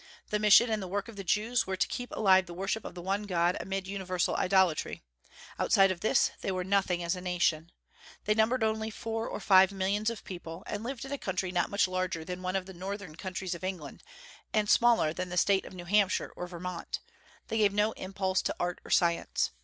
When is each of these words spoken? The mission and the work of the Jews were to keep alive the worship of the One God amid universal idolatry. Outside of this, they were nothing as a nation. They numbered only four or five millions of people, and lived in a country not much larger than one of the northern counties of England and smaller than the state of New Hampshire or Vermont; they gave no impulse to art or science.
The 0.31 0.39
mission 0.39 0.71
and 0.71 0.81
the 0.81 0.87
work 0.87 1.09
of 1.09 1.15
the 1.15 1.23
Jews 1.23 1.67
were 1.67 1.75
to 1.77 1.87
keep 1.87 2.09
alive 2.11 2.47
the 2.47 2.55
worship 2.55 2.85
of 2.85 2.95
the 2.95 3.03
One 3.03 3.21
God 3.27 3.55
amid 3.59 3.85
universal 3.87 4.35
idolatry. 4.35 5.03
Outside 5.59 5.91
of 5.91 5.99
this, 5.99 6.31
they 6.41 6.51
were 6.51 6.63
nothing 6.63 7.03
as 7.03 7.15
a 7.15 7.21
nation. 7.21 7.71
They 8.25 8.33
numbered 8.33 8.63
only 8.63 8.89
four 8.89 9.27
or 9.27 9.39
five 9.39 9.71
millions 9.71 10.09
of 10.09 10.23
people, 10.23 10.63
and 10.65 10.83
lived 10.83 11.05
in 11.05 11.11
a 11.11 11.19
country 11.19 11.51
not 11.51 11.69
much 11.69 11.87
larger 11.87 12.25
than 12.25 12.41
one 12.41 12.55
of 12.55 12.65
the 12.65 12.73
northern 12.73 13.15
counties 13.15 13.53
of 13.53 13.63
England 13.63 14.01
and 14.53 14.67
smaller 14.67 15.13
than 15.13 15.29
the 15.29 15.37
state 15.37 15.65
of 15.65 15.73
New 15.75 15.85
Hampshire 15.85 16.33
or 16.35 16.47
Vermont; 16.47 16.99
they 17.49 17.59
gave 17.59 17.71
no 17.71 17.91
impulse 17.91 18.41
to 18.41 18.55
art 18.59 18.81
or 18.83 18.89
science. 18.89 19.51